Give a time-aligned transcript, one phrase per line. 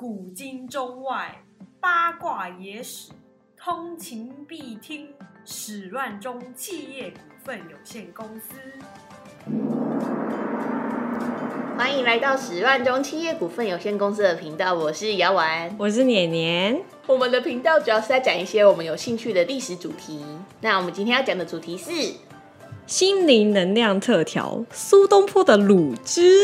[0.00, 1.44] 古今中外
[1.78, 3.10] 八卦野史，
[3.54, 5.08] 通勤必听。
[5.44, 8.56] 史乱中企业股份有限公司。
[11.76, 15.76] 欢迎来到史万中企业股份有限公司的频道，我是姚丸。
[15.78, 20.24] 我是年年，我们的频道主要是在讲一些我们有兴趣的历史主题。
[20.62, 21.90] 那我们今天要讲的主题是
[22.86, 26.42] 心灵能量特调苏东坡的卤汁。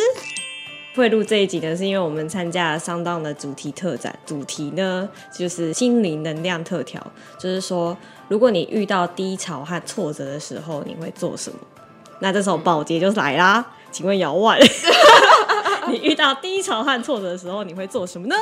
[0.97, 7.01] 会录这一集呢，是因为我们参加了上当的主题特展，主题呢就是心灵能量特调，
[7.39, 7.97] 就是说
[8.29, 11.59] 如果你遇到低潮和挫折的时候，你会做什么？
[12.21, 14.59] 那这时候保洁就来啦，请问姚万，
[15.91, 18.35] 你遇到低潮和挫折的时候，你会做什么呢？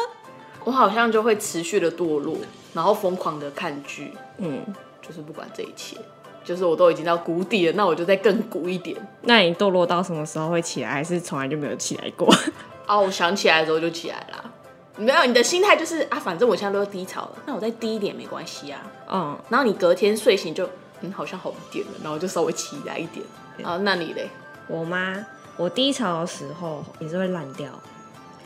[0.62, 2.36] 我好像就会持续的堕落，
[2.72, 4.64] 然后疯狂的看剧，嗯，
[5.02, 5.96] 就是不管这一切，
[6.44, 8.96] 就是我都已经到谷底了，那我就再更谷一点。
[9.22, 10.90] 那你堕落到什么时候会起来？
[10.90, 12.32] 还是从来就没有起来过？
[12.86, 14.44] 哦，我想起来的时候就起来啦。
[14.96, 18.80] 没有，你的心态就是啊，反正我现在都低潮了，那我再低一点没关系啊。
[19.10, 20.68] 嗯，然后你隔天睡醒就
[21.00, 23.24] 嗯好像好一点了，然后就稍微起来一点。
[23.62, 24.28] 啊，那你嘞？
[24.68, 25.26] 我吗？
[25.56, 27.68] 我低潮的时候也是会烂掉，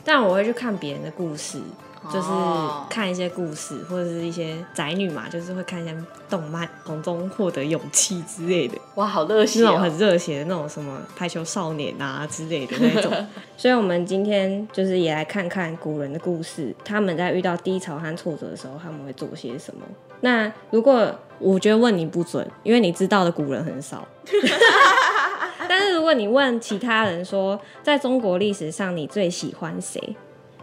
[0.03, 1.59] 但我会去看别人的故事，
[2.05, 5.95] 就是哦看一些故事或者是一些宅女嘛，就是会看一些
[6.29, 9.63] 动漫，从中获得勇气之类的，哇，好热血哦！
[9.65, 13.11] 那种很热血的那种什么排球少年啊之类的那种。
[13.57, 19.81] 所以，我们今天就是也来看看古人的故事，他们在遇到低潮和挫折的时候，他们会做些什么。
[20.21, 24.07] 那如果我觉得问你不准，因为你知道的古人很少。
[25.67, 30.15] 但是如果你问其他人说，在中国历史上你最喜欢谁？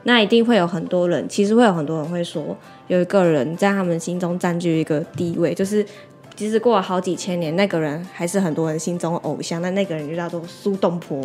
[0.06, 5.84] 那一定会有很多人，其实会有很多人会说，有一个人在他们心中占据一个地位，就是
[6.36, 9.60] 即使过了好几千年，那个人还是很多人心中的偶像。
[9.60, 11.20] 那那个人就叫做苏东坡。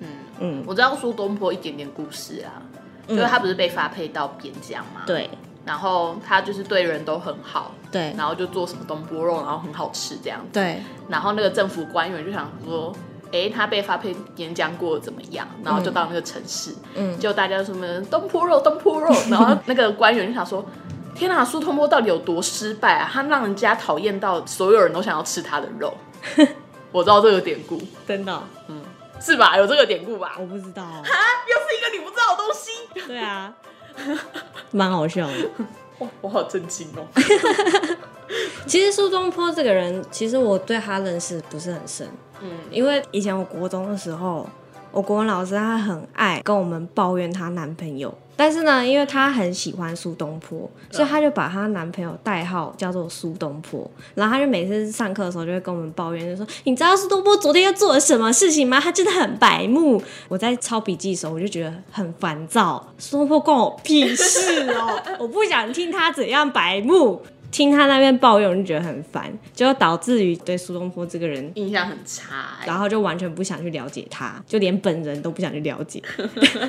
[0.00, 0.08] 嗯
[0.40, 2.62] 嗯，我知道苏东坡一点点故事啊，
[3.06, 5.28] 就是他不是被发配到边疆嘛，，对
[5.66, 10.46] 然后他就是对人都很好，对然后就做什么东坡肉，然后很好吃这样子。
[10.54, 10.78] 对，
[11.08, 12.94] 然后那个政府官员就想说，
[13.32, 15.46] 哎，他被发配边疆过怎么样？
[15.64, 20.64] 然后就到那个城市，嗯就大家就什么东坡肉，东坡肉，然后那个官员就想说。
[21.18, 23.08] 天哪，苏东坡到底有多失败啊？
[23.10, 25.96] 他让人家讨厌到所有人都想要吃他的肉。
[26.92, 28.42] 我知道这个典故，真的哦、
[29.18, 29.56] 是吧？
[29.56, 30.36] 有这个典故吧？
[30.38, 31.08] 我不知道哦、啊，
[31.48, 33.06] 又是一个你不知道的东西。
[33.08, 33.50] 对啊，
[34.72, 35.32] 蛮好笑的。
[36.00, 37.06] 哇，我好震惊哦。
[38.66, 42.06] 其实苏东坡这个人，其实我对他认识不是很深，
[42.42, 44.48] 嗯，因为以前我国中的时候，
[44.92, 58.80] 我国文老师他很爱跟我们抱怨她男朋友，但是呢，因为她很喜欢苏东坡，所以她就把她男朋友代号叫做苏东坡，然后她就每次上课的时候就会跟我们抱怨，就说你知道苏东坡昨天又做了什么事情吗？
[58.80, 60.02] 他真的很白目。
[60.28, 67.22] 我在抄笔记的时候，我就觉得很烦躁，苏东坡关我屁事哦，我不想听他怎样白目。
[67.50, 72.66] 听他那边抱怨，我就觉得很烦，就导致于对苏东坡这个人印象很差、欸。
[72.66, 76.02] 然后就完全不想去了解他，就连本人都不想去了解。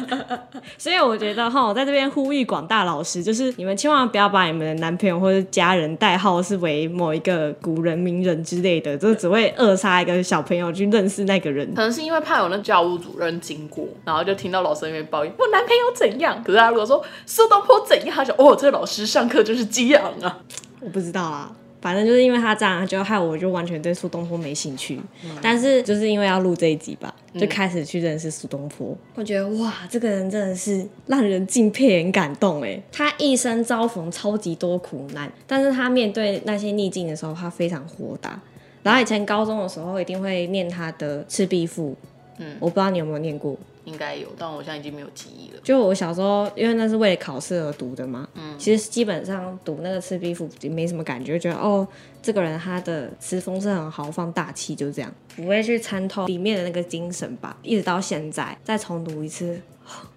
[0.77, 11.67] 所以我觉得哈，我在这边呼吁广大老师，就是你们千万不要把你们的男朋友或者家人代号是为某一个古人、名人之类的，这只会扼杀一个小朋友去认识那个人。
[11.75, 16.41] 可能是因为怕有那教务主任经过，然后就听到老师那边抱怨我男朋友怎样。
[16.43, 20.39] 可是他如果说苏东坡怎样，他就哦，这个老师上课就是激昂啊。
[20.79, 24.99] 我不知道啊，反正就是因为他这样，就害我就完全对苏东坡没兴趣。
[25.41, 28.95] 但是就是因为要录这一集吧，就开始去认识苏东坡。
[29.15, 32.81] 我觉得哇，这个人真的是让人敬佩、很感动哎。
[32.91, 38.39] 他一生遭逢超级多苦难，但是他面对那些逆境的时候，他非常豁达。
[38.83, 41.91] 然后以前高中的时候一定会念他的《赤壁赋》，
[42.37, 43.57] 嗯我不知道你有没有念过。
[43.87, 45.61] 应该有，但我现在已经没有记忆了。
[45.63, 51.87] 就我小时候，因为那是为了考试而读的嘛，嗯，其实基本上读那个《赤壁赋》也没什么感觉，觉得哦，
[52.21, 57.55] 这个人他的词风是很豪放大气，就这样，不会去参透里面的那个精神吧。
[57.63, 59.59] 一直到现在，再重读一次，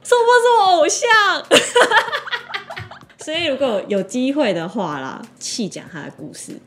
[0.02, 1.08] 苏波是我偶像。
[3.24, 6.58] 所以如果有机会的话啦，细讲他的故事。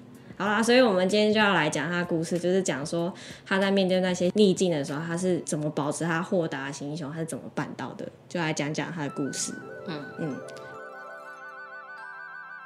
[0.43, 3.13] 好啦，所以我们今天就要来讲他的故事，就是讲说
[3.45, 9.53] 他在面对那些逆境的时候，他是怎么保持他豁达的心胸，他是怎么办到的，就来讲讲他的故事。
[9.87, 10.35] 嗯嗯，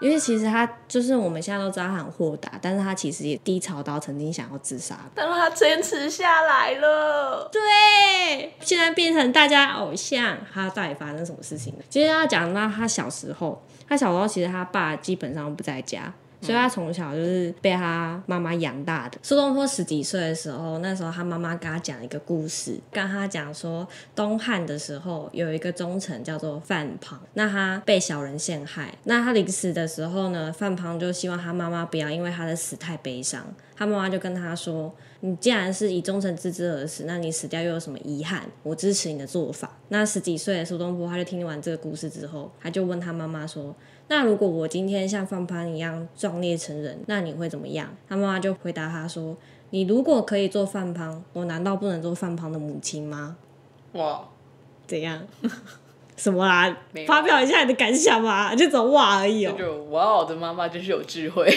[0.01, 4.97] 因为其实他就是我们现在都知道他很豁达，但是他其实也低潮到曾经想要自杀。
[5.13, 7.47] 但是他坚持下来了。
[7.51, 11.83] 对，现在变成大家偶像，他到底发生什么事情呢？
[11.91, 16.11] 其实他讲到他小时候，他小时候其实他爸基本上不在家，
[16.41, 19.17] 所以他从小就是被他妈妈养大的。
[19.23, 33.45] 苏东坡十几岁的时候，那时候他妈妈跟他讲一个故事，跟他讲说东汉的时候有一个忠臣叫做范庞，那他被小人陷害，那他临死的时候呢，范庞就希望他妈妈不要因为他的死太悲伤，
[33.75, 34.93] 他妈妈就跟他说。
[35.21, 38.43] 你既然是以忠臣之之而死，那你死掉又有什么遗憾？
[38.61, 39.75] 我支持你的做法。
[39.89, 43.75] 那十几岁的苏东坡他就听完这个故事之后，他就问他妈妈说
[44.09, 49.35] ：“那如果我今天像范潘一样壮烈成人，那你会怎么样？”他妈妈就回答他说
[49.71, 53.35] ：“你如果可以做范胖，我难道不能做范胖的母亲吗
[53.93, 54.21] 哇，？”
[54.87, 55.21] 怎样？
[56.15, 57.01] 什么啦没？
[57.01, 61.45] 有发表一下你的感想吧，就走哇而已哦、这就哇，我的妈妈真是有智慧。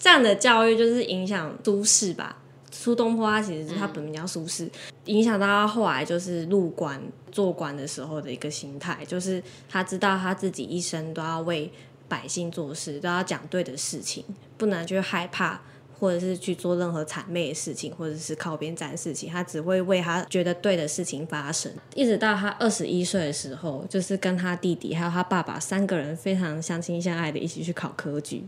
[0.00, 2.38] 这样的教育就是影响都市吧。
[2.82, 4.68] 苏东坡他其实是他本名叫苏轼，
[5.04, 7.00] 影响到他后来就是入关
[7.30, 11.70] 做官的时候的一个心态，就是他知道他自己一生都要为
[12.08, 14.24] 百姓做事，都要讲对的事情，
[14.58, 15.60] 不能去害怕。
[16.00, 21.70] 或者是去做任何谄媚的事情，或者是靠边站的事情，他只会为他觉得对的事情发生。
[21.94, 28.42] 一直到他二十一岁的时候，就是跟他弟弟还有他爸爸三个人非常相亲相爱的一起去考科举。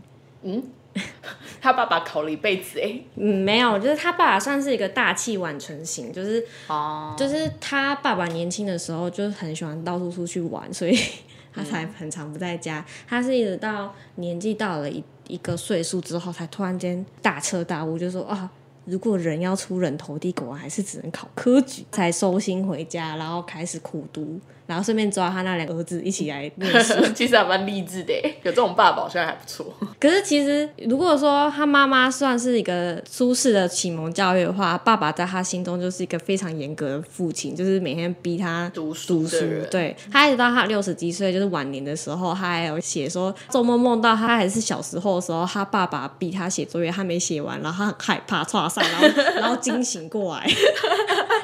[1.61, 2.99] 他爸爸考了一辈子哎。
[3.15, 10.97] 嗯，没有，就是他爸爸算是一个大器晚成型，就是哦，就是他爸爸年轻的时候就很喜欢到处出去玩，所以
[11.53, 12.85] 他才很常不在家。
[13.07, 18.49] 他是一直到年纪到了一一个岁数之后，才突然间大彻大悟，就说啊。
[18.87, 26.93] 如果人要出人头地，果然还是只能考科举，才收心回家，然后开始苦读，然后顺便抓他那两个儿子一起来念书。
[27.13, 28.13] 其实还蛮励志的，
[28.43, 29.73] 有这种爸爸好像还不错。
[29.99, 39.37] 可是其实，如果说他妈妈算是一个舒适的启蒙教育的话，爸爸在他心中就是一个非常严格的父亲，就是每天逼他读书读书。
[39.71, 50.47] 对他一直到他六十几岁，就是晚年的时候，他还有写说，做梦梦到他还是小时候的时候，他爸爸逼他写作业，他没写完，然后他很害怕，唰上，然后 然后惊醒过来。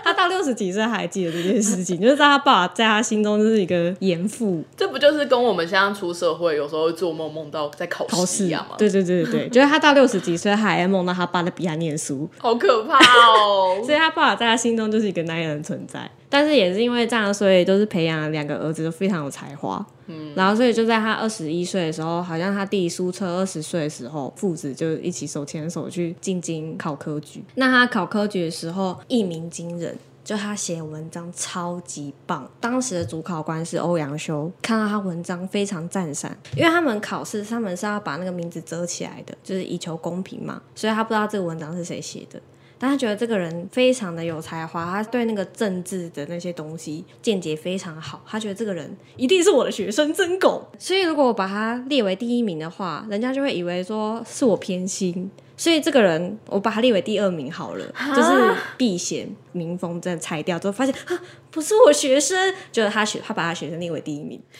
[0.03, 4.63] 他到六十几岁还记得这件事情，就是在他爸爸在他心中就是一个严父。
[4.77, 8.75] 这不就是跟我们现在出社会有时候会做梦梦到在考考试试一样吗？
[8.77, 13.81] 对对对对对， 就是他到六十几岁，他还梦到他爸在逼他念书，好可怕哦！
[13.83, 16.09] 所以他爸爸在他心中就是一个男人的存在。
[16.29, 19.85] 但是也是因为这样，所以都是培养了两个儿子都非常有才华。
[20.07, 27.43] 嗯，然后所以就在他二十一岁的时候，好像他弟苏澈二十岁的时候，父子就一起手牵手去进京考科举。
[27.55, 29.97] 那他考科举的时候，一鸣惊人。
[30.23, 42.41] 就他写文章超级棒，当时的主考官是欧阳修，看到他文章非常赞赏，因为他们考试他们是要把那个名字遮起来的，就是以求公平嘛，所以他不知道这个文章是谁写的。
[42.77, 50.67] 但他觉得这个人非常的有才华，他对那个政治的那些东西见解非常好，他觉得这个人一定是我的学生，真狗。
[50.79, 55.29] 所以如果我把他列为第一名的话，人家就会以为说是我偏心。
[55.61, 57.85] 所以这个人我把他列为第二名好了，
[58.15, 61.21] 就是避嫌民风真的拆掉之后，发现啊
[61.51, 64.41] 不是我学生，就是他学他把他学生列为第一名。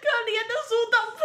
[0.00, 1.18] 可怜的苏东坡。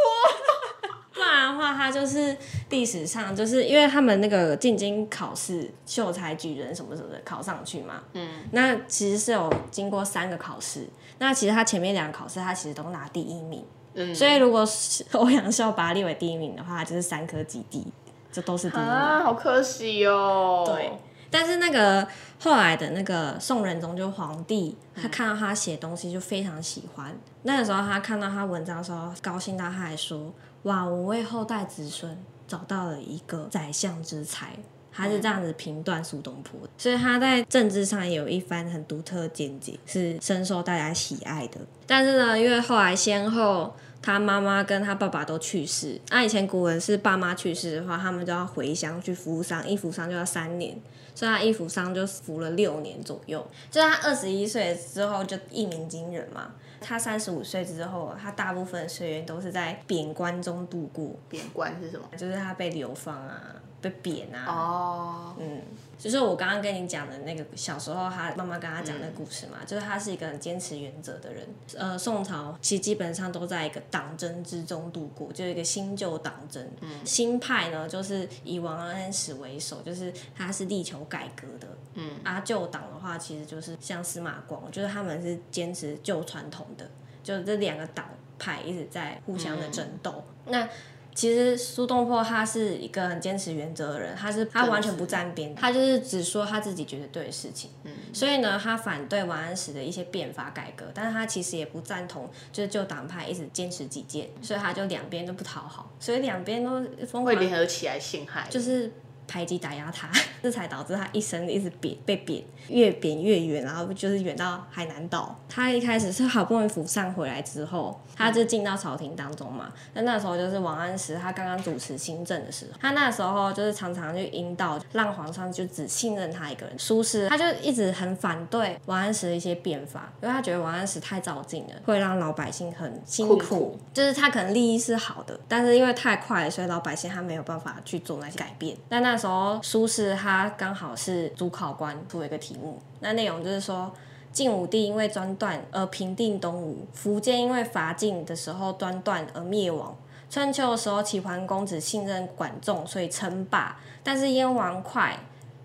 [1.14, 2.36] 不然的话，他就是
[2.72, 8.02] 历史上就是因为他们那个进京考试，秀才举人什么什么的考上去嘛。
[8.14, 10.90] 嗯，那其实是有经过三个考试，
[11.20, 13.64] 那其实他前面两个考试他其实都拿第一名，
[13.94, 14.66] 嗯所以如果
[15.14, 17.86] 欧阳修把他列为第一名的话，就是三科及第，
[18.32, 18.90] 这都是第一名。
[18.90, 20.64] 啊，好可惜哦。
[20.66, 20.92] 对，
[21.30, 22.08] 但是那个
[22.40, 27.14] 后来的那个宋仁宗就皇帝，他看到他写东西就非常喜欢。
[27.44, 30.34] 那个时候他看到他文章的时候，高兴到他还说
[30.64, 32.18] ：“哇，我为后代子孙
[32.48, 34.54] 找到了一个宰相之才。”
[34.92, 41.60] 他是这样子评断苏东坡，所以他在政治上也有一番很独特的见解，是深受大家喜爱的。
[41.88, 50.76] 但是呢，因为后来先后他妈妈跟他爸爸都去世，那以前古人是爸妈去世的话，他们就要回乡去服丧，一服丧就要三年，
[51.16, 53.46] 所以他一服丧就服了六年左右。
[53.70, 56.52] 就是他二十一岁之后就一鸣惊人嘛。
[56.84, 62.06] 他三十五岁之后，他大部分岁月都是在贬官中度过，贬官是什么？
[62.18, 63.40] 就是他被流放啊，
[63.82, 65.62] 被贬啊，哦，嗯，
[65.98, 71.48] 就是我刚刚跟你讲的那个小时候他妈妈跟他讲的故事嘛，就是他是一个很坚持原则的人。
[71.76, 76.66] 呃，宋朝其实基本上都在一个党争之中度过，就是一个新旧党争。
[77.04, 81.68] 新派呢，就是以王安石为首，就是他是力求改革的。
[81.96, 86.90] 嗯，啊，旧党的话，其实就是像司马光，就是他们是坚持旧传统的，
[87.24, 88.06] 就这两个党
[88.38, 90.24] 派一直在互相的争斗。
[90.46, 90.68] 那
[91.14, 97.70] 其实苏东坡他是一个很坚持原则的人，他是他完全不站边，他就是只说他自己觉得对的事情。
[97.84, 108.48] 嗯，所以呢，他反对王安石的一些变法改革，但是他其实也不赞同，就是旧党派一直坚持己见，所以他就两边都不讨好，所以两边都疯会狂联合起来陷害。
[108.50, 108.92] 就是
[109.28, 110.10] 排挤打压他，
[110.44, 115.36] 这才导致他一生一直贬被贬，越贬越远，然后就是远到海南岛。
[115.50, 119.72] 他一开始是好不容易扶上回来之后，他就进到朝廷当中嘛。
[119.94, 126.78] 那那时候就是王安石他刚刚主持新政的时候，他那时候就是常常去引导，让皇上就只信任他一个人。
[126.78, 138.76] 苏轼他就一直很反对王安石的一些变法，因为他觉得王安石太照进了，会让老百姓很辛困苦就是他可能利益是好的，但是因为太快了，所以老百姓他没有办法去做那些改变。
[138.88, 143.92] 但那时候苏轼他刚好是主考官出了一个题目，那内容就是说。
[144.34, 149.94] 晋武帝因为专断而平定东吴，苻坚因为伐晋的时候专断而灭亡。
[150.30, 155.18] 春秋的时候，齐桓公只信任管仲，所以称霸；但是燕王哙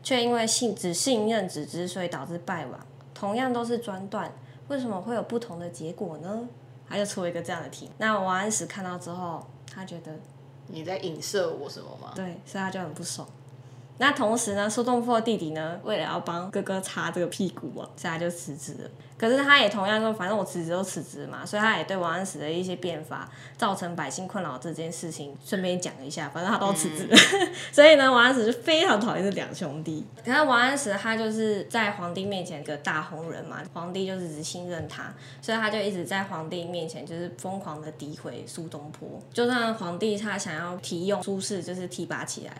[0.02, 2.80] 却因为信只信任子之，所以导致败亡。
[3.14, 4.32] 同样都是专断，
[4.66, 6.48] 为什么会有不同的结果呢？
[6.88, 7.88] 他就出了一个这样的题。
[7.98, 10.10] 那王安石看到之后，他觉得
[10.66, 12.10] 你在影射我什么吗？
[12.16, 13.28] 对，所以他就很不爽。
[13.98, 18.90] 那同时呢，苏东坡的弟弟呢，为了要帮哥哥擦这个屁股啊，现在就辞职了。
[19.18, 27.16] 可是他也同样说，反正我辞职就辞职嘛，所以他也对王安石的一些变法造成百姓困扰这件事情，顺便讲一下，反正他都辞职了。
[27.72, 30.04] 所以呢，王安石就非常讨厌这两兄弟。
[30.24, 39.08] 可是王安石他就是在皇帝面前一个大红人嘛，皇帝就是只信任他，所以他就一直在皇帝面前就是疯狂的诋毁苏东坡。
[39.32, 42.52] 就算皇帝他想要提用苏轼，就是提拔起来。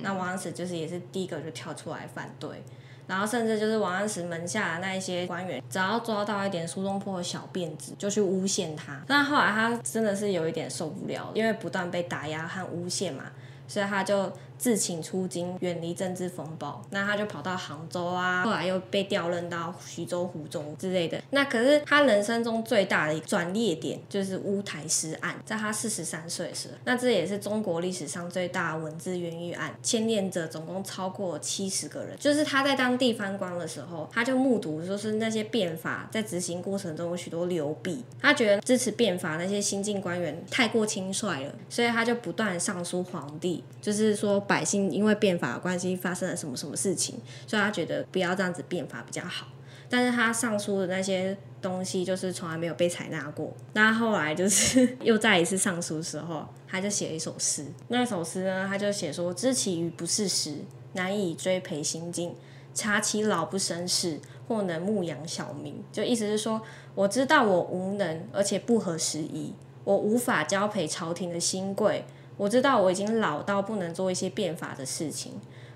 [0.00, 2.64] 那王安石就是也是第一个就跳出来反对，
[3.06, 9.00] 然后甚至就是王安石门下的那一些官员，只要抓到一点苏东坡的小辫子，就去诬陷他。
[9.06, 13.24] 但后来他真的是有一点受不了，因为不断被打压和诬陷嘛，
[13.68, 14.32] 所以他就
[14.64, 16.82] 自请出京，远离政治风暴。
[16.88, 21.20] 那他就跑到杭州啊，后来又被调任到徐州、湖州之类的。
[21.32, 32.16] 那可是他人生中最大的一个转捩点，就是乌台诗案，在他四十三岁时，那这也是中国历史上最大的文字冤狱案，牵连者总共超过七十个人。
[32.18, 49.48] 就是他在当地方官的时候，他就目睹就是那些变法在执行过程中有许多流弊，他觉得支持变法那些新进官员太过轻率了，所以他就不断上书皇帝，就是说百姓因为变法的关系发生了什么什么事情，所以他觉得不要这样子变法比较好。
[49.90, 53.52] 但是他上书的那些东西就是从来没有被采纳过。
[53.72, 57.66] 那后来就是 又再一次上书的时候，他就写了一首诗。
[57.88, 60.58] 那首诗呢，他就写说：“知其于不是时，
[60.92, 62.30] 难以追陪心境；
[62.72, 66.62] 察其老不生事，或能牧养小民。”就意思是说，
[66.94, 72.04] 我知道我无能，而且不合时宜，我无法交陪朝廷的新贵。
[72.36, 75.32] 我知道我已经老到不能做一些变法的事情。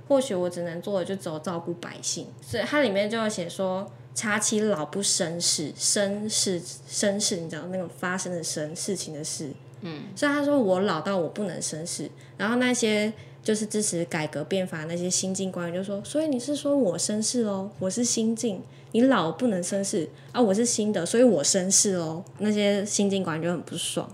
[0.08, 13.12] 或许我只能做的就只有照顾百姓，所以它里面就要写说，查其老不生事，生事生事，你知道那个发生的生事情的事，嗯，所以他说我老到我不能生事，然后那些
[13.42, 18.62] 就是支持改革变法那些新进官员就说，所以你是说我生事哦，我是新进，
[18.92, 24.10] 你老不能生事啊，我是新的，所以我生事哦，那些新进官员就很不爽，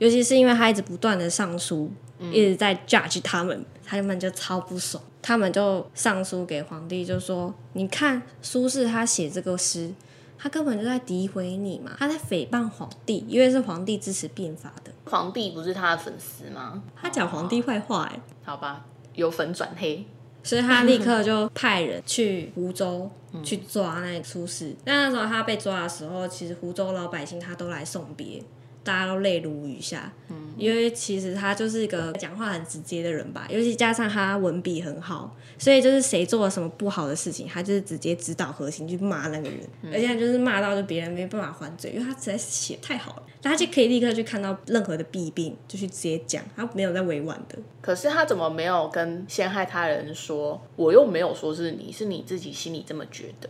[0.00, 1.92] 尤其是因为他一直不断的上书，
[2.32, 5.02] 一直在 judge 他们，他们就超不爽。
[5.22, 9.92] 他们就上书给皇帝，就说：“你看苏轼他写这个诗，
[10.38, 16.82] 他根本就在诋毁你嘛，他在诽谤皇帝，因为是皇帝支持变法的，皇帝不是他的粉丝吗？
[16.96, 20.06] 他讲皇帝坏话哎，好吧，由粉转黑，
[20.42, 23.10] 所以他立刻就派人去湖州
[23.44, 24.74] 去抓那苏轼。
[24.86, 28.42] 那那时候他被抓的时候，其实湖州老百姓他都来送别。”
[28.82, 39.60] 大家都泪如雨下，嗯，因为其实他就是一个讲话很直接的人吧，尤其加上他文笔很好，所以就是谁做了什么不好的事情，他就是直接指导核心去骂那个人，
[39.92, 47.58] 而且就是骂到就别人没办法还嘴，因为他实在是写太好了，大家就可以立刻去看到任何的弊病，就去直接讲，他没有在委婉的。
[47.82, 50.60] 可是他怎么没有跟陷害他人说？
[50.76, 53.48] 我又没有说是你，是你自己心里这么觉得。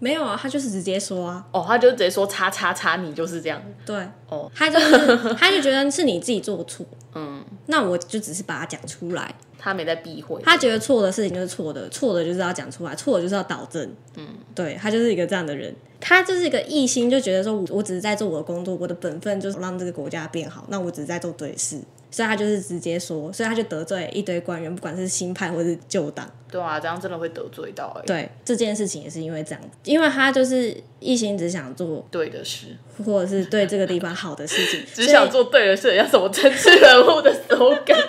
[0.00, 1.46] 没有啊，他就是直接说啊。
[1.52, 3.62] 哦，他就直接说叉叉叉，你就是这样。
[3.86, 3.96] 对，
[4.28, 9.32] 哦，他就是他就觉得是你自己做错，嗯，那我就只是把它讲出来。
[9.62, 13.94] 他没在避讳，他觉得错的事情就是错的，错的就是要讲出来，错的就是要导正。
[14.16, 21.78] 嗯，对他就是一个这样的人，他就是一个一心就觉得说我我只是在做我的工作，我的本分就是让这个国家变好，那我只是在做对事，
[22.10, 26.28] 所以他就是直接说，所以他就得罪一堆官员，不管是新派或是旧党。
[26.50, 32.76] 对啊，这样真的会得罪到哎、对这件事情也是因为这样，因为他就是一心只想做对的事，
[33.06, 38.04] 或者是对这个地方好的事情， 只想做对的事，要什么政治人物的 slogan？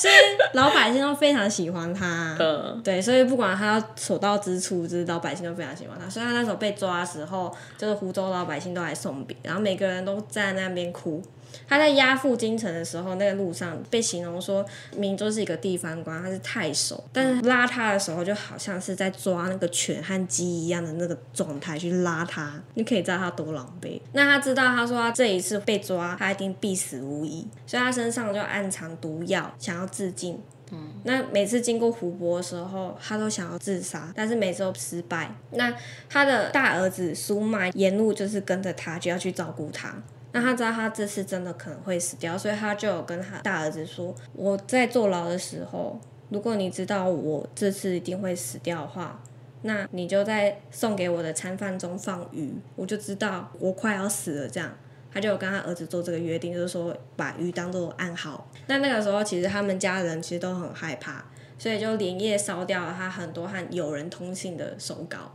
[0.00, 0.14] 所以
[0.54, 2.34] 老百姓都非常喜欢他。
[2.38, 6.08] 嗯，对，所以不管他所到之处，就是老百姓都非常喜欢他。
[6.08, 11.22] 所以他那时候被抓的时候，就是湖州老百姓都来送别，然后每个人都站在那边哭。
[11.70, 24.00] 他在押赴京城的时候，那个路上被形容说，明州是一个地方官，他是太守，但是拉他的时候就好像是在抓那个犬和鸡一样的那个状态去拉他，你可以知道他多狼狈。
[24.14, 30.40] 那他知道，他说他这一次被抓，他一定必死无疑，所以他身上就暗藏毒药，想要自尽。
[30.72, 35.34] 嗯那每次经过湖泊的时候，他都想要自杀，但是每次都失败。
[35.52, 35.72] 那
[36.08, 39.94] 他的大儿子苏迈沿路就是跟着他，就要去照顾他。
[40.32, 49.20] 那他知道他这次真的可能会死掉，所以他就有跟他大儿子说：“我在坐牢的时候，如果你知道我这次一定会死掉的话，
[49.62, 54.70] 那你就在送给我的餐饭中放鱼，我就知道我快要死了。”这样，
[55.12, 58.48] 他就有跟他儿子做这个约定，就是说把鱼当做暗号。
[58.68, 61.24] 那那个时候，其实他们家人其实都很害怕，
[61.58, 65.32] 所以就连夜烧掉了他很多和友人通信的手稿。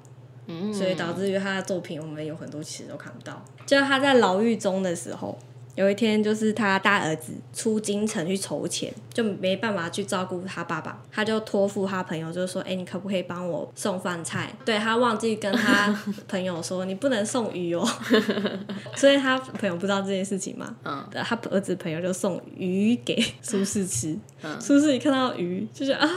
[0.72, 3.44] 所以导致于他的作品，我们有很多其实都看不到。
[3.66, 5.38] 就是他在牢狱中的时候，
[5.76, 14.54] 有一天就是他大儿子出京城去筹钱，就没办法去照顾他爸爸，他就托付他朋友，就是说，哎、你可不可以帮我送饭菜？
[14.64, 15.94] 对他忘记跟他
[16.28, 17.86] 朋友说，你不能送鱼哦，
[18.96, 20.74] 所以他朋友不知道这件事情嘛。
[20.86, 24.18] 嗯，他儿子朋友就送鱼给苏轼吃，
[24.62, 26.10] 苏轼一看到鱼就觉得啊，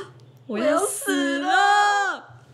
[0.47, 1.49] 我要死了。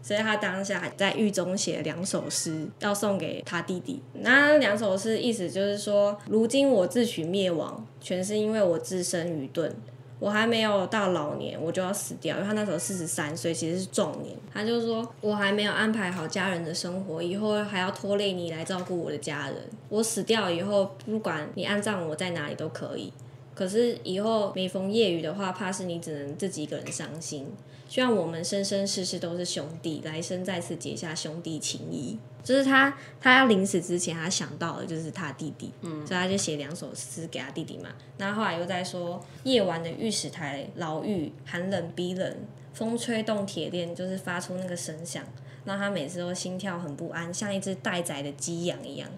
[0.05, 4.03] 所以他当下在狱中写两首诗，要送给他弟弟。
[4.13, 9.75] 那两首诗意思就是说，如今我自取灭亡，全是因为我自身愚钝。
[10.21, 14.35] 我还没有到老年，我就要死掉，因为他那时候四十三岁，其实是壮年。
[14.53, 19.57] 他就说，我还没有安排好家人的生活，以后还要拖累你来照顾我的家人。
[19.89, 23.11] 我死掉以后，不管你安葬我在哪里都可以。
[23.55, 27.47] 可是以后每逢夜雨的话，怕是你只能自己一个人伤心。
[27.89, 32.19] 希望我们生生世世都是兄弟，来生再次结下兄弟情谊。
[32.43, 37.91] 就是他，他要临死之前，他想到的就是他弟弟，嗯，所以他就写两首诗给他弟弟嘛。
[38.19, 45.25] 那后后来又在说，夜晚的御史台牢狱寒冷逼人，风吹动铁链，就是发出那个声响，
[45.65, 49.09] 让他每次都心跳很不安，像一只待宰的鸡羊一样。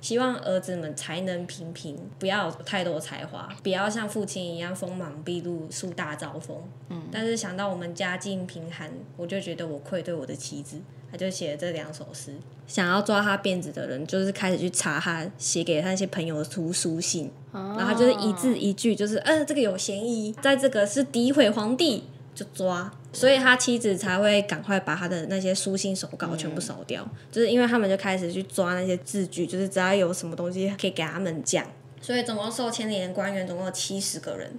[0.00, 6.56] 希望儿子们才能平平，不要有太多才华，不要像父亲一样锋芒毕露、树大招风。
[6.88, 12.34] 嗯，但是想到我们家境贫寒，我就觉得我愧对我的妻子，他就写了这两首诗。
[12.66, 22.04] 想要抓他辫子的人，就是开始去查他写给他那些朋友的书书信，然后就是一字一句，就是呃这个有嫌疑，在这个是诋毁皇帝，
[22.40, 22.90] 就抓。
[23.12, 31.66] 所以他妻子才会赶快把他的那些书信手稿全部烧掉，就是因为他们就开始去抓那些字据，就是只要有什么东西可以给他们讲。
[32.00, 34.52] 所以总共受牵连的官员总共有七十个人，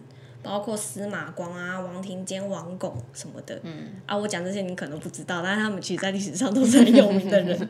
[0.44, 3.60] 包括司马光啊、王庭坚、王巩什么的。
[3.64, 7.70] 嗯啊，我讲这些你可能不知道，但是他们其实在历史上都是很有名的人。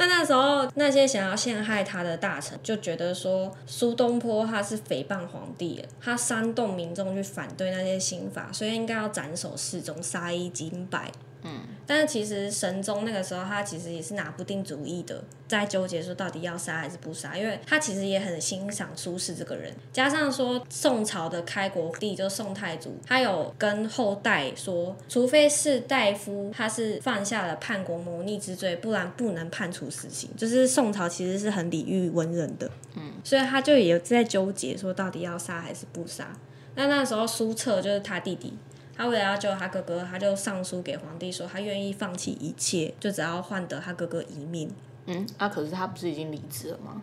[0.00, 11.10] 那那时候，那些想要陷害他的大臣就觉得说，苏东坡他是诽谤皇帝，他煽动民众去反对那些新法，所以应该要斩首示众，杀一儆百。
[11.42, 30.28] 嗯，但是其实神宗那个时候，他其实也是拿不定主意的，在纠结说到底要杀还是不杀，因为他其实也很欣赏苏轼这个人，加上说宋朝的开国帝就宋太祖，他有跟后代说，除非是大夫他是犯下了叛国谋逆之罪，不然不能判处死刑。
[30.36, 36.36] 就是宋朝其实是很礼遇文人的，嗯，所以他就也在纠结说到底要杀还是不杀。
[36.74, 38.54] 那那时候苏澈就是他弟弟。
[38.98, 44.68] 他为了要救他哥哥，他就上书给皇帝说，他愿意放弃一切，就只要换得他哥哥一命。
[45.06, 47.00] 嗯，啊，可是他不是已经离职了吗？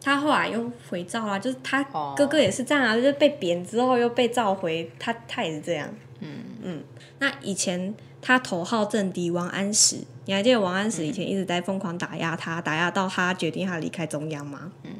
[0.00, 5.86] 他后来又回诏啊，就是他哦哥哥也是这样啊，就是被贬之后又被召回，他他也是这样。
[6.20, 6.84] 嗯嗯，
[7.18, 14.72] 那以前他头号政敌王安石，你还记得王安石以前一直在疯狂打压他，打压到他决定他离开中央吗？
[14.82, 14.90] 嗯，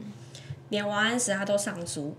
[0.68, 2.14] 连王安石他都上书，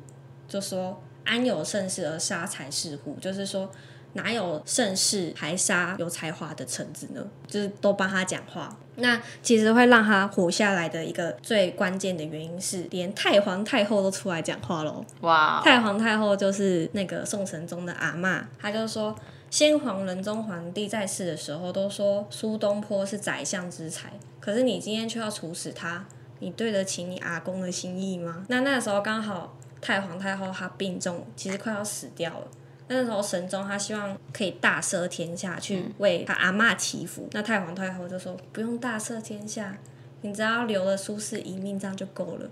[0.48, 3.70] 就说安有盛世而杀才是乎，就是说。
[4.16, 7.26] 哪有盛世还杀有才华的臣子呢？
[7.48, 8.76] 就是都帮他讲话。
[8.98, 15.04] 那其实会让他活下来的一个最关键的原因是，连太皇太后都出来讲话喽。
[15.20, 19.14] 哇，太皇太后就是那个宋神宗的阿嬷，她就说，
[19.50, 26.06] 先皇仁宗皇帝在世的时候都说苏东坡是宰相之才，可是你今天却要处死他，
[26.40, 28.46] 你对得起你阿公的心意吗？
[28.48, 32.48] 那那时候刚好太皇太后她病重，其实快要死掉了。
[32.88, 37.28] 那时候神宗他希望可以大赦天下，去为他阿嬷祈福。
[37.32, 39.78] 那太皇太后就说不用大赦天下，
[40.22, 42.50] 你只要留了苏轼一命，这样就够了。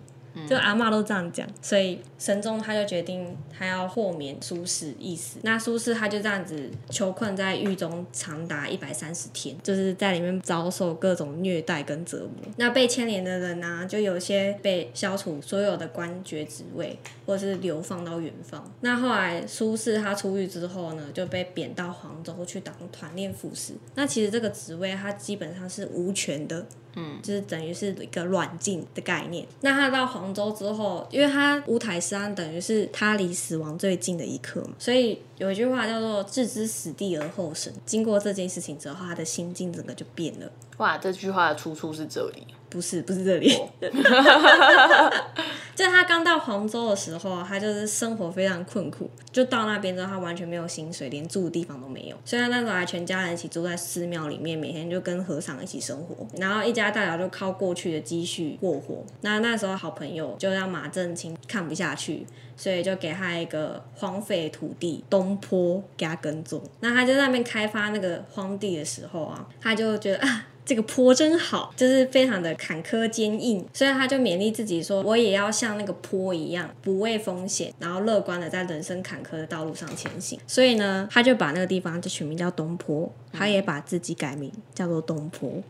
[0.47, 5.39] 就阿妈都这样讲，所以神宗他就决定他要豁免苏轼一死。
[5.43, 12.51] 那苏轼他就这样子囚困在狱中长达一百三十天，就是在里面遭受各种虐待跟折磨。
[12.57, 18.71] 那被牵连的人呢、就有些被消除所有的官爵职位，或是流放到远方。
[18.81, 23.73] 那后来苏轼他出狱之后呢，就被贬到黄州去当团练副使。
[23.95, 29.45] 那其实这个职位他基本上是无权的，嗯就是等于是一个软禁的概念。
[29.61, 37.73] 那他到黄州之后，因为他乌台山等于是他离死亡最近的一刻嘛，所以有一句话叫做“置之死地而后生”。
[37.85, 40.51] 经过这件事情之后，他的心境整个就变了。
[40.77, 42.47] 哇，这句话的出处是这里。
[42.69, 43.55] 不是，不是这里。
[45.75, 49.07] 就他刚到黄州的时候啊，他就是生活非常困苦。
[49.31, 52.17] 就到那边之后，他完全没有薪水，连住的地方都没有。
[52.25, 56.25] 所以他那时候还全家人一起住在寺庙里面，每天就跟和尚一起生活。
[56.37, 59.03] 然后一家大小就靠过去的积蓄过活。
[59.21, 62.25] 那那时候好朋友就让马正清看不下去，
[62.57, 66.59] 所以就给他一个荒废土地东坡给他耕种。
[66.79, 70.47] 那他就在那边开发那个荒地的时候啊，他就觉得啊。
[70.65, 85.61] 这个坡真好，就是非常的坎坷坚硬，所以他就勉励自己说：“我也要像那个坡一样，不畏风险，然后乐观的在人生坎坷的道路上前行。”所以呢，他就把那个地方就取名叫东坡，他也把自己改名叫做东坡。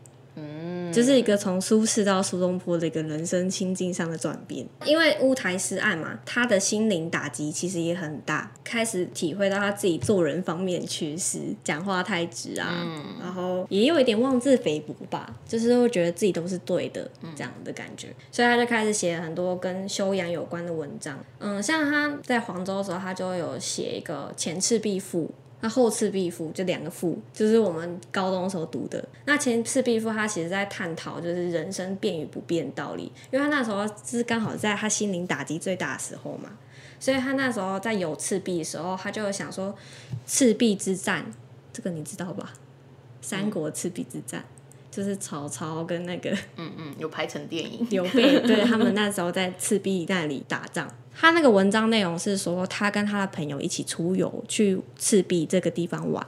[0.92, 4.66] 就是一个从苏轼到苏东坡的一个人生心境上的转变。
[4.86, 12.86] 因为乌台诗案嘛，他的心灵打击其实也很大，开始体会到他自己做人方面缺失，讲话太直啊，
[13.20, 21.18] 然后也有一点妄自菲薄吧，就是会觉得自己都是对的这样的感觉，所以他就开始写很多跟修养有关的文章。
[21.40, 25.26] 嗯，像他在黄州的时候，他就有写一个《前赤壁赋》。
[25.64, 29.02] 那后赤壁赋就两个赋，就是我们高中的时候读的。
[29.24, 36.50] 那前赤壁赋他其实在探讨就是人生变与不变的道理，因为他那时候是刚好在他心灵打击最大的时候嘛，
[37.00, 39.74] 所以他那时候在有赤壁的时候，他就想说
[40.28, 41.26] 赤壁之战，
[41.72, 42.52] 这个你知道吧？
[43.22, 44.44] 三国赤壁之战
[44.92, 47.88] 就是曹操跟那个嗯嗯，有拍成电影。
[47.90, 50.94] 刘备对他们 那时候在赤壁那里打仗。
[51.16, 56.26] 他那个文章内容是说，他跟他的朋友一起出游去赤壁这个地方玩。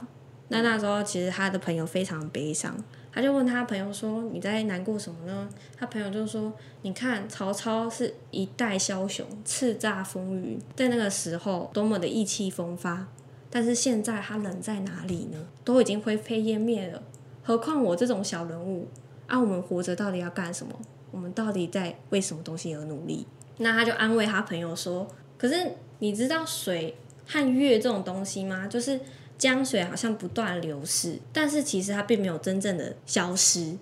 [0.48, 2.76] 那那时候其实他的朋友非常悲伤，
[3.12, 13.08] 他就问他朋友说：“你在难过什么呢？”他朋友就说：“你看曹操是一代枭雄，叱咤风云，在那个时候多么的意气风发，
[13.50, 15.38] 但是现在他人在哪里呢？
[15.64, 17.02] 都已经灰飞烟灭了。
[17.42, 18.86] 何况我这种小人物
[19.26, 20.72] 啊，我们活着到底要干什么？
[21.10, 23.26] 我们到底在为什么东西而努力？”
[23.58, 25.06] 那他就安慰他朋友说
[25.38, 28.66] ：“可是你知道水和月这种东西吗？
[28.66, 29.00] 就是
[29.38, 33.76] 江水好像不断流逝，但是其实它并没有真正的消失。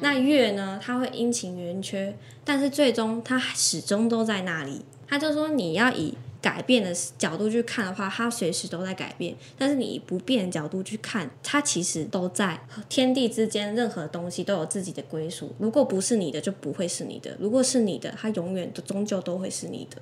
[0.00, 4.82] 那月呢，它会阴晴圆缺，但是最终它始终都在那里。
[5.08, 15.54] 他就说你要以改变的角度去看的话，它随时都在改变；但是你以不变的角度去看，它其实都在天地之间，任何东西都有自己的归属。
[15.58, 20.00] 如果不是你的，就不会是你的；如果是你的，它永远都终究都会是你的。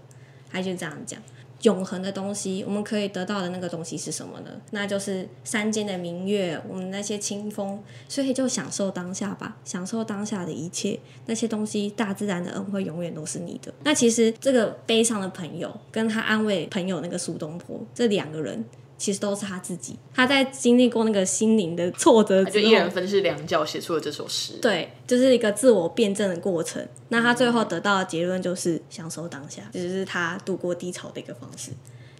[0.48, 1.20] 他就这样讲。
[1.62, 4.50] 永恒的东西，我们可以得到的那个东西是什么呢？
[4.70, 13.72] 那就是山间的明月，我们那些清风，所以就享受当下吧，享受当下的一切，那些东西，大自然的恩惠永远都是你的。
[13.84, 18.64] 那其实这个悲伤的朋友，跟他安慰朋友那个苏东坡，这两个人
[18.98, 19.96] 其实都是他自己。
[20.14, 24.54] 他在经历过那个心灵的挫折之后，就一人分饰两角，写出了这首诗。
[24.62, 26.86] 对，就是一个自我辩证的过程。
[27.08, 31.70] 那他最后得到的结论就是享受当下，这就是他度过低潮的一个方式。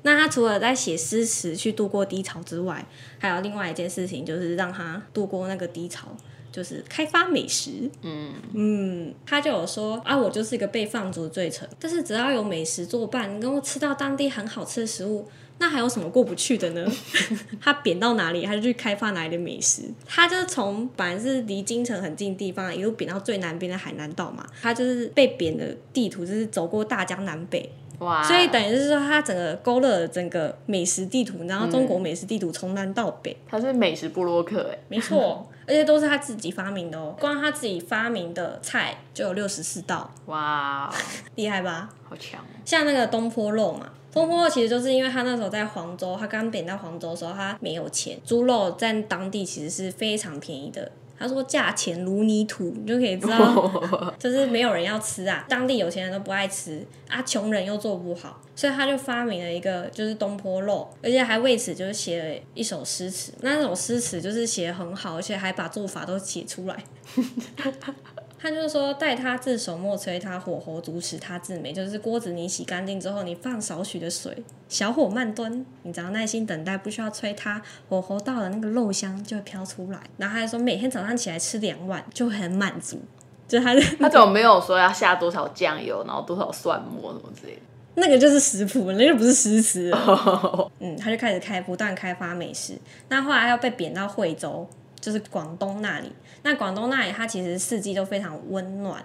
[0.03, 2.87] 那他除了在写诗词去度过低潮之外，
[3.19, 6.17] 还有另外一件事情，就是让他度过那个低潮，
[6.53, 7.91] 就是开发美食。
[8.03, 15.27] 嗯，嗯，他就有说啊，我就是一个被放逐的罪臣，但是只要有美食作伴，能够吃到当地很好吃的食物，
[15.59, 16.87] 那还有什么过不去的呢？
[17.61, 19.83] 他贬到哪里，他就去开发哪里的美食。
[20.07, 24.47] 他就是从本来是离京城很近的地方，一路贬到最南边的海南岛嘛。
[24.61, 37.17] 他就是被贬的地图，就是走过大江南北，哇，所以等于是说他整个勾勒了整个美食地图，然后中国美食地图从南到北，他是美食布洛克哎，没错，而且都是他自己发明的哦。
[37.19, 40.93] 光他自己发明的菜就有六十四道，哇，
[41.37, 41.89] 厉害吧？
[42.09, 50.91] 好强哦，像那个东坡肉嘛，东坡肉其实就是因为他那时候在黄州，他刚贬到黄州的时候，他没有钱，猪肉在当地其实是非常便宜的。
[51.19, 53.71] 他说价钱如泥土，你就可以知道，
[54.19, 66.85] 就是没有人要吃啊，当地有钱人都不爱吃啊，穷人又做不好，所以他就发明了一个就是东坡肉，而且还为此就是写了一首诗词，那种诗词就是写的很好，而且还把做法都写出来。
[68.39, 71.73] 他就是说，待他自手莫催他，火候足使他自美。
[71.73, 79.99] 就是锅子你洗干净之后，你放少许的水，小火慢炖，你只要耐心等待，不需要催它，火候到了，那个肉香就会飘出来。
[80.19, 83.01] 然后他还说，每天早上起来吃两碗就很满足。
[83.49, 87.61] 就他他怎么没有说要下多少酱油，然后多少蒜末什么之类的？
[87.99, 90.71] 那个就是食谱，那就不是诗词了。
[90.81, 92.75] 嗯，他就开始开不断开发美食。
[93.09, 94.69] 那后来他又被贬到惠州，
[95.01, 96.13] 就是广东那里。
[96.49, 99.05] 那广东那里，它其实四季都非常温暖，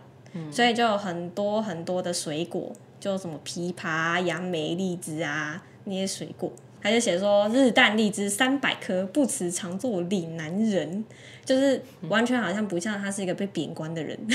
[0.51, 6.53] 所以就有很多很多的水果，就什么枇杷、杨梅、荔枝啊那些水果。
[6.83, 11.03] 他就写说日啖荔枝三百颗，不辞常作岭南人，
[11.43, 14.15] 就是完全好像不像他是一个被贬官的人。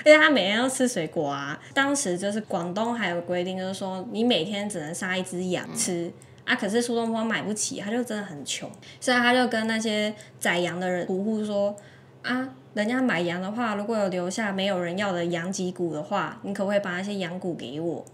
[0.00, 1.60] 而且他每天要吃水果啊。
[1.74, 6.12] 当时就是广东还有规定，就是说你每天只能杀一只羊吃。
[6.48, 6.56] 啊！
[6.56, 11.76] 可是苏东坡买不起，他就真的很穷，所以他就跟那些宰羊的人屠户说
[12.22, 18.04] ：“啊，人家买羊的话，如果有留下没有人要的羊脊骨的话，你可不可以把那些羊骨给我？”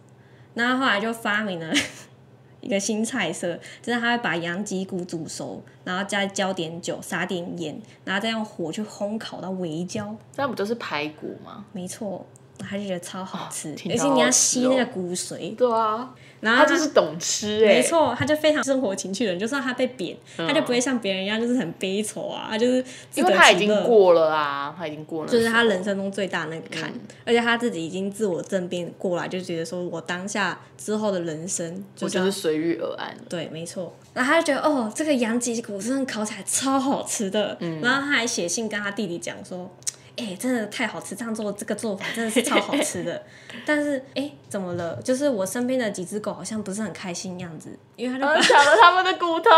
[0.54, 1.72] 那后来就发明了
[2.60, 11.64] 一个新菜色，就是他会把羊脊骨煮熟，然后加浇点酒，撒点盐，然后再用火去烘烤到微焦，那不就是排骨吗？
[11.72, 12.24] 没错，
[12.58, 33.22] 他就觉得超好吃，听而且你要吸那个骨髓，对啊，然后他就是懂吃哎，没错，他就非常生活情趣的人，就算他被贬，嗯他就不会像别人一样就是很悲愁啊，他就是因为他已经过了啊，他已经过了，就是他人生中最大那个坎，嗯而且他自己已经自我正变过来，就觉得说我当下之后的人生我就是随遇而安了。
[33.28, 33.96] 对，没错。
[34.12, 37.56] 然后他就觉得哦，这个羊脊骨真的烤起来超好吃的。
[37.60, 39.68] 嗯然后他还写信跟他弟弟讲说，
[40.16, 43.20] 哎、真的太好吃，这样做这个做法真的是超好吃的。
[43.66, 44.94] 但是哎、怎么了？
[45.02, 49.50] 就是我身边的几只狗好像不是很开心样子，因为它就抢了他们的骨头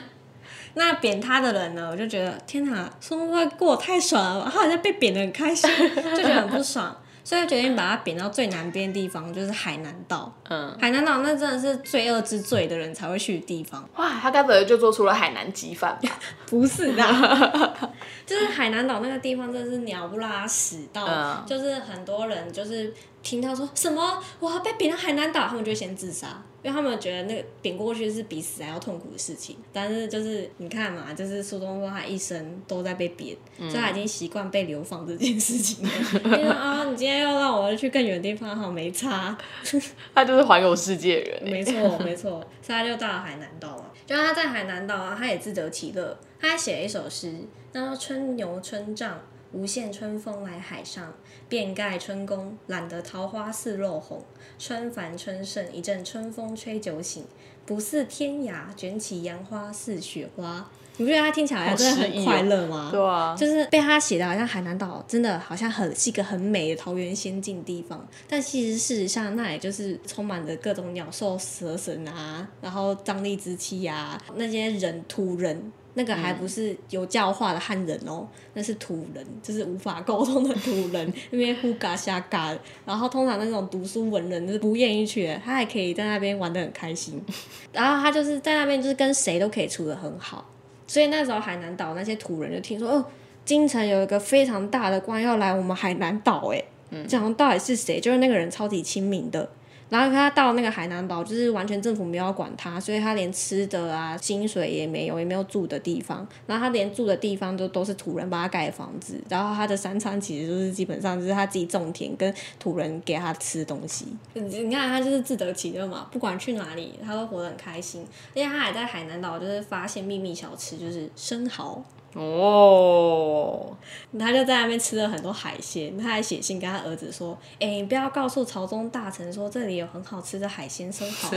[0.74, 5.68] 那扁他的人呢，我就觉得天哪，苏东坡过得太爽了吧，他好像被扁的很开心，
[6.14, 10.32] 就觉得很不爽，所以决定把它贬到最南边的地方，就是海南岛。
[10.48, 16.10] 嗯，海南岛那真的是罪恶之最的人才会去的地方，哇，他该不会就做出了海南鸡饭吧？
[16.46, 17.90] 不是的，
[18.26, 29.56] 就是海南岛那个地方真的是鸟不拉屎到，嗯就是很多人就是听到说什么我要被贬到海南岛，他们就先自杀，因为他们觉得那个贬过去是比死还要痛苦的事情。
[29.72, 35.90] 但是就是你看嘛，就是苏东坡他一生都在被贬，所以他已经习惯被流放这件事情了。
[36.38, 39.36] 因为啊，你今天要让我去更远的地方，好没差。
[40.14, 42.30] 他就是环游世界人欸没错，没错，
[42.62, 43.86] 所以他就到了海南岛嘛。
[44.06, 47.32] 就他在海南岛啊，他也自得其乐，他还写了一首诗，
[47.72, 49.20] 他说：“春牛春帐，
[49.52, 51.12] 无限春风来海上，
[51.48, 54.22] 遍盖春宫，懒得桃花似肉红。
[54.58, 57.24] 春繁春盛，一阵春风吹酒醒，
[57.66, 62.90] 不似天涯，卷起杨花似雪花。”你不觉得他听起来好真的很快乐吗？
[62.92, 75.72] 对啊，就是被他写的好像海南岛真的好像很是一个很美的桃源仙境地方，但其实事实上那也就是充满了各种鸟兽蛇神啊，然后张力之气啊，那些人土人。
[75.94, 82.56] 那个还不是有教化的汉人哦，那是土人，就是无法沟通的土人， 那边呼嘎瞎嘎。
[82.86, 87.20] 然后通常那种读书文人就是不愿意去的，他还可以在那边玩的很开心。
[87.72, 90.48] 然后他就是在那边就是跟谁都可以处的很好，
[90.86, 93.04] 所以那时候海南岛那些土人就听说，哦，
[93.44, 96.62] 京城有一个非常大的官要来我们海南岛，哎，
[97.08, 97.98] 讲到底是谁？
[98.00, 99.48] 就是那个人超级亲民的。
[99.90, 106.26] 然后他到那个海南岛，就是完全政府没有管他，所以他连吃的啊、薪水也没有，也没有住的地方。
[106.46, 109.20] 然后他连住的地方都都是土人帮他盖的房子。
[109.28, 114.06] 然后他的三餐其实就是基本上就是他自己种田跟土人给他吃东西。
[114.34, 118.06] 你你看他就是自得其乐嘛，不管去哪里他都活得很开心。
[118.30, 121.84] 而且他还在海南岛就是发现秘密小吃，就是生蚝。
[122.14, 123.76] 哦，
[124.18, 131.28] 他就在那边吃了很多海鲜，他还写信跟他儿子说：“哎、你不要告诉朝中大臣说这里有很好吃的海鲜生蚝，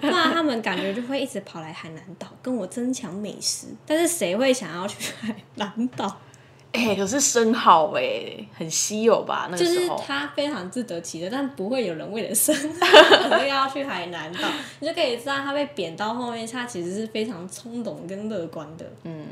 [0.00, 3.66] 不然他们感觉就会一直跑来海南岛跟我争抢美食。
[3.84, 6.16] 但是谁会想要去海南岛？
[6.72, 9.48] 哎、可是生蚝哎、很稀有吧？
[9.50, 12.54] 那个就是时候，它非常自得其乐，但不会有人为了生
[13.32, 18.86] 而要去海南岛，你就可以知道他被贬到后面，他其实是非常冲动跟乐观的。
[19.02, 19.26] 嗯，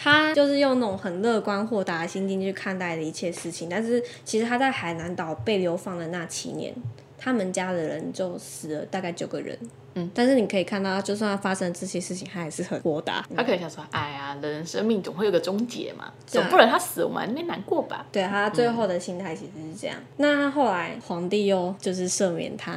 [0.00, 6.72] 他就是用那种很乐观豁达的心境去看待的一切事情，但是其实他在海南岛被流放的那七年，
[7.18, 9.58] 他们家的人就死了大概九个人。
[9.94, 13.24] 嗯，但是你可以看到，就算发生这些事情，他还是很豁达。
[13.34, 18.06] 他可能想说，哎呀，人生命总会有个终结嘛，总不能他死我们还在那边难过吧？
[18.12, 19.96] 对他最后的心态其实是这样。
[20.18, 22.72] 那他后来皇帝又就是赦免他，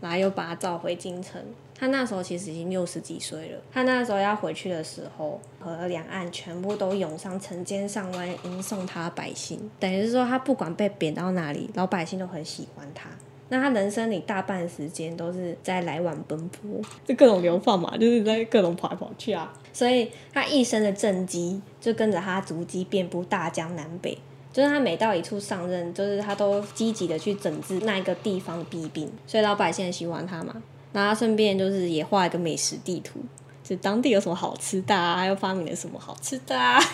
[0.00, 1.40] 然后又把他召回京城。
[1.78, 3.58] 他那时候其实已经六十几岁了。
[3.72, 13.08] 他那时候要回去的时候，和两岸全部都涌上成千上万迎送他百姓，等于是说他不管被贬到哪里，老百姓都很喜欢他。
[13.48, 19.52] 那他人生里大半时间都是在来往奔波，就各种流放嘛，就是在各种跑来跑去啊。
[19.72, 24.18] 所以他一生的政绩就跟着他足迹遍布大江南北。
[24.52, 30.62] 就是他每到一处上任，就是他都积极的去整治那一个地方的弊病，所以老百姓很喜欢他嘛。
[30.96, 33.20] 然后他顺便就是也画一个美食地图，
[33.62, 36.80] 就当地有什么好吃的啊，又发明了什么好吃的啊。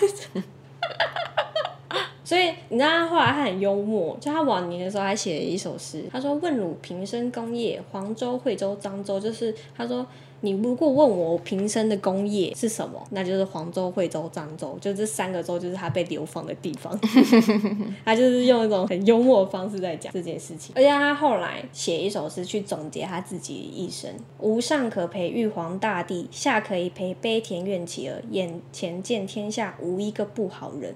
[2.24, 10.04] 所以你知道他后来他很幽默，就他晚年的时候还写了一首诗，他说：“问汝平生功业，黄州、惠州、漳州。”就是他说
[10.44, 16.98] 你如果问我平生的功业是什么，那就是黄州、惠州、漳州，就这三个州就是他被流放的地方。
[18.04, 30.94] 他就是用一种很幽默的方式在讲这件事情，而且他后来写一首诗去总结他自己一生：无上可陪玉皇大帝，下可以陪悲田院乞儿，眼前见天下无一个不好人。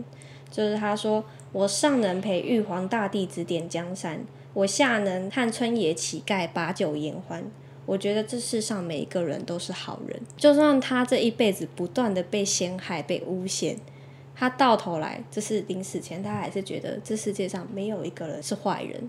[0.51, 7.45] 就是他说，我上能陪玉皇大帝指点江山，我下能和村野乞丐把酒言欢。
[7.87, 13.79] 我觉得这世上每一个人都是好人，就算他这一辈子不断的被陷害、被诬陷，
[14.35, 19.09] 他到头来就是临死前，他还是觉得这世界上没有一个人是坏人。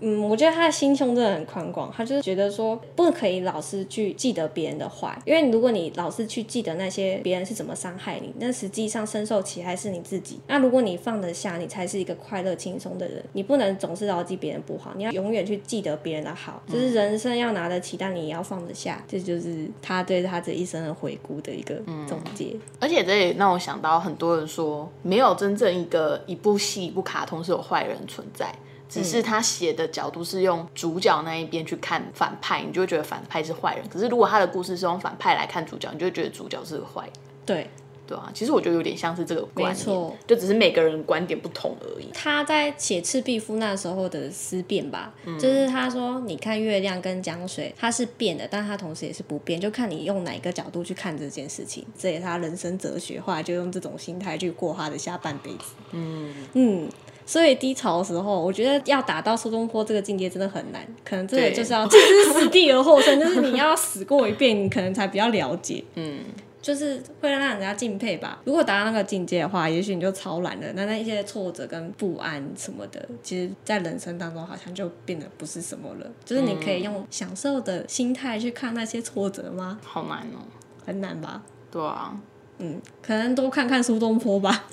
[0.00, 10.38] 嗯，我觉得他的心胸真的很宽广，他就是觉得说不可以老是去记得别人的坏，因为如果你老是去记得那些别人是怎么伤害你，那实际上深受其害是你自己。
[10.46, 13.22] 那如果你放得下，你才是一个快乐轻松的人。
[13.32, 16.62] 你不能总是牢记别人不好，你要永远去记得别人的好。
[16.66, 21.74] 就是人生要拿得起，但你也要放得下，这就是他对他这一生的回顾的一个
[22.06, 22.54] 总结。
[22.80, 28.54] 而且这也让我想到，很多人说没有真正一个一部戏、一部卡通是有坏人存在，
[28.88, 33.84] 只是他写的角度是用主角那一边去看反派，你就会觉得反派是坏人。
[33.88, 37.12] 可是如果他的故事是用反派来看主角，你就会觉得主角是个坏人。
[37.44, 37.68] 对，
[38.06, 39.86] 对啊，其实我觉得有点像是这个观念，
[40.26, 42.08] 就只是每个人观点不同而已。
[42.14, 51.84] 他在写《赤壁赋》那时候的思辨吧，就是他说，你看月亮跟江水，它是变的，但它同时也是不变，就看你用哪一个角度去看这件事情。
[51.98, 55.64] 这也是他人生哲学，后来就用这种心态去过他的下半辈子。
[55.92, 56.88] 嗯，嗯。
[57.28, 65.84] 所以低潮的时候，我觉得要达到苏东坡这个境界真的很难，可能真的就是要置之死地而后生，就是你要死过一遍，你可能才比较了解。
[65.94, 66.20] 嗯，
[66.62, 68.40] 就是会让人家敬佩吧。
[68.44, 70.66] 如果达到那个境界的话，也许你就超懒了。
[70.72, 76.10] 那那一些挫折跟不安什么的，其实，在人生当中好像就变得不是什么了。
[76.24, 79.78] 就是你可以用享受的心态去看那些挫折吗？
[79.84, 80.40] 好难哦。
[80.86, 81.42] 很难吧？
[81.70, 82.18] 对啊，
[82.56, 84.64] 嗯，可能多看看苏东坡吧。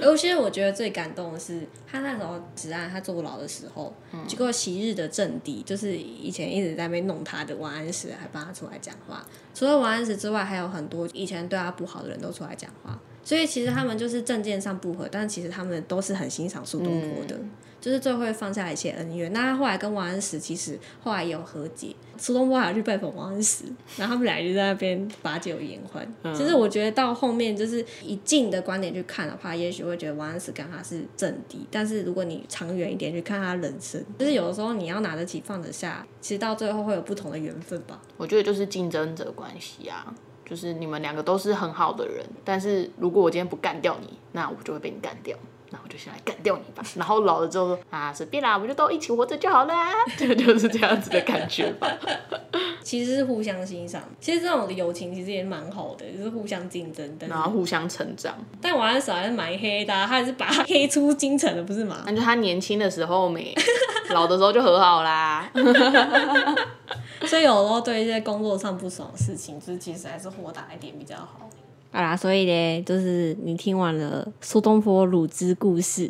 [0.00, 3.94] 尤其是我觉得最感动的是，他那时候子安他坐牢的时候，
[4.26, 9.26] 结果昔日的政敌，就是以前一直在被弄他的王安石，还帮他出来讲话。
[9.54, 12.98] 除了王安石之外，还有很多以前对他不好的人都出来讲话。
[13.22, 17.38] 所以其实他们就是政见上不合，但其实他们都是很欣赏苏东坡的，
[17.80, 19.32] 就是最会放下一切恩怨。
[19.32, 23.64] 那他后来跟王安石其实后来也有和解，苏东坡还去拜访王安石，
[23.96, 26.06] 然后他们俩就在那边把酒言欢。
[26.34, 38.00] 其实我觉得到后面就是以近的观点去看的话，也许会觉得王安石跟他是政敌，但是如果你长远一点去看他人生，就是有的时候你要拿得起放得下，其实到最后会有不同的缘分吧。
[38.16, 40.14] 我觉得就是竞争者关系啊。
[40.44, 45.38] 就是你们两个都是很好的人，但是如果我今天不干掉你，那我就会被你干掉。
[45.70, 46.82] 那我就先来干掉你吧。
[46.96, 49.92] 然后老了之后说啊，随便啦，我们就都一起活着就好啦。
[50.18, 51.88] 就就是这样子的感觉吧。
[52.82, 57.18] 其实是互相欣赏，其实这种友情其实也蛮好的，就是互相竞争。
[57.28, 58.34] 然后互相成长。
[58.60, 62.02] 但王安石还是蛮黑的、啊，他还是把他黑出京城的，不是吗？
[62.06, 63.54] 那就他年轻的时候没，
[64.10, 65.48] 老的时候就和好啦。
[67.26, 71.48] 所以有时候对一些工作上不爽的事情，就是其实还是豁达一点比较好。
[71.92, 76.08] 好啦，所以呢，就是你听完了苏东坡乳汁故事，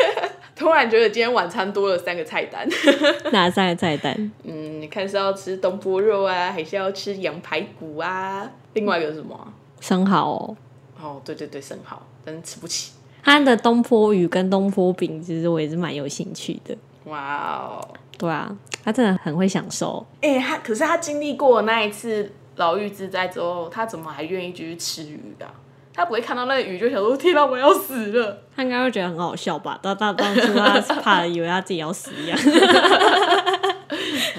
[0.54, 2.68] 突然觉得今天晚餐多了三个菜单。
[3.32, 4.14] 哪三个菜单？
[4.44, 8.50] 嗯，你看是要吃东坡肉啊，还是要吃羊排骨啊？
[8.74, 9.48] 另外一个是什么啊、
[9.80, 10.56] 生蚝哦。
[11.00, 12.92] 哦，对对对，生蚝，但是吃不起。
[13.22, 16.76] 他的东坡鱼跟东坡饼，其实我也是蛮有兴趣的。
[17.04, 20.06] 哇哦，对啊，他真的很会享受。
[20.20, 25.52] 哎、他可是他经历过那一次牢狱之灾之后，他怎么还愿意继续吃鱼的啊、
[25.94, 29.78] 他不会看到那个鱼就想说：“天哪，我要死了他应该会觉得很好笑吧？
[29.82, 32.38] 他他当初他怕以为他自己要死一样，！”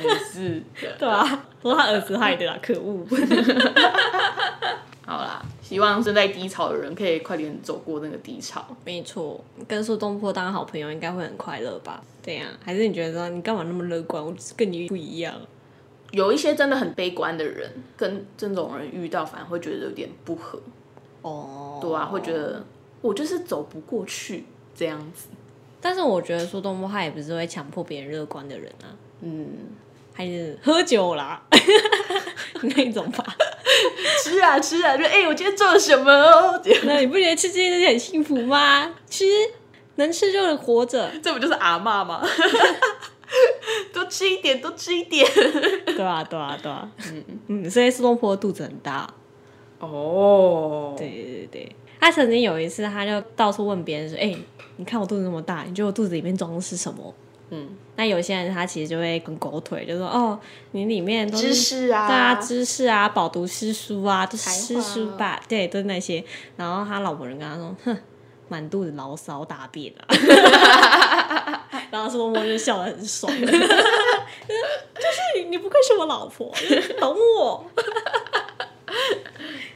[0.04, 0.62] 也是，
[1.00, 3.06] 对啊，说他儿子害的啦，可恶。
[5.06, 8.64] 好啦，希望正在低潮的人可以快点走过那个低潮。
[8.84, 12.02] 没错，跟苏东坡当好朋友应该会很快乐吧？
[12.22, 14.24] 对呀、还是你觉得说你干嘛那么乐观？
[14.24, 15.34] 我就是跟你不一样。
[16.18, 20.60] 有一些真的很悲观的人，跟这种人遇到，反而会觉得有点不合。
[21.22, 22.66] 哦，对啊，会觉得
[23.02, 24.46] 我就是走不过去
[24.76, 25.28] 这样子。
[25.80, 28.90] 但是我觉得苏东坡他也不是会强迫别人乐观的人啊，
[29.22, 29.48] 嗯，
[30.12, 31.40] 还是喝酒啦
[32.76, 33.24] 那种吧。
[34.24, 36.60] 吃啊吃啊，就哎、我今天做了什么哦？
[36.86, 38.92] 那你不觉得吃这些东西很幸福吗？
[39.08, 39.26] 吃
[39.96, 42.28] 能吃就能活着，这不就是阿妈吗？
[43.98, 45.26] 多吃一点，多吃一点。
[45.84, 46.88] 对啊，对啊，对啊。
[47.12, 49.12] 嗯嗯，所以苏东坡肚子很大。
[49.80, 54.36] 哦，对对对对，他曾经有一次，他就到处问别人说：“哎、
[54.76, 57.12] 你看我肚子那么大，你觉得我肚子里面装的是什么？”
[57.50, 60.40] 嗯，那有些人他其实就会跟狗腿，就说：“哦，
[60.72, 66.24] 你里面都是知识啊，对啊，知识啊，饱读诗书啊，都是才诗华书吧，对，都是那些。”
[66.56, 67.98] 然后他老婆人跟他说：“哼，
[68.50, 70.06] 满肚子牢骚大便啊。
[71.90, 73.58] ”然后苏东坡就笑得很爽， 就是
[75.38, 76.54] 你，你不愧是我老婆，
[77.00, 77.66] 懂我。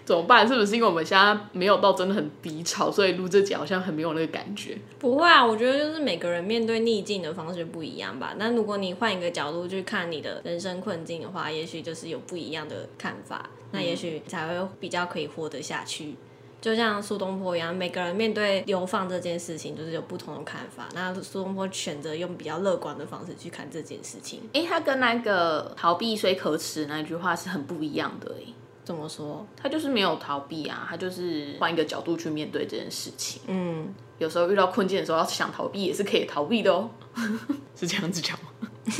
[0.04, 0.46] 怎么办？
[0.46, 4.78] 是不是因为我们现在没有到真的很低潮，所以录这集好像很没有那个感觉？
[5.00, 8.34] 不会啊，我觉得就是每个人面对逆境的方式不一样吧。
[8.38, 16.16] 那如果你换一个角度去看你的人生困境的话，也许就是有不一样的看法，那也许才会比较可以活得下去。
[16.62, 20.88] 就像苏东坡一样，每个人面对流放这件事情，就是有不同的看法。
[20.94, 24.42] 那苏东坡选择用比较乐观的方式去看这件事情。
[24.54, 28.54] 哎、他跟那个逃避虽可耻那句话是很不一样的哎、
[28.84, 29.44] 怎么说？
[29.58, 33.42] 他就是没有逃避啊，他就是换一个角度去面对这件事情。
[33.48, 36.88] 嗯，有时候遇到困境的时候，要想逃避也是可以逃避的哦。
[37.76, 38.50] 是这样子讲吗？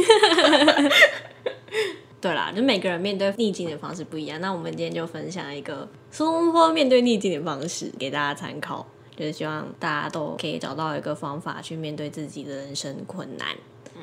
[2.22, 4.40] 对啦，就每个人面对逆境的方式不一样。
[4.40, 8.86] 那我们今天就分享一个苏东坡面对逆境的方式给大家参考，
[9.18, 13.48] 就是希望大家都可以找到一个方法去面对自己的人生困难。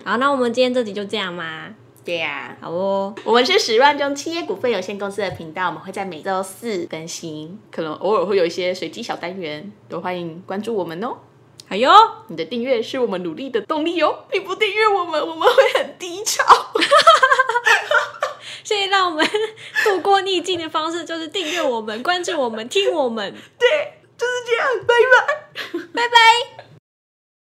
[0.04, 1.74] 好，那我们今天这集就这样吗？
[2.04, 11.18] 对呀、好哦，我们是十万中企业股份有限公司的频道，我们会在每周四更新，可能偶尔会有一些随机小单元，都欢迎关注我们哦。
[11.68, 11.92] 好哟，
[12.28, 16.42] 你的订阅是我们努力的动力哦，你不订阅我们，我们会很低潮。
[18.68, 19.26] 所以让我们
[19.82, 23.34] 度过逆境的方式就是订阅我们、关注我们、听我们。
[23.58, 25.86] 对，就是这样，拜拜。
[25.94, 26.67] 拜拜。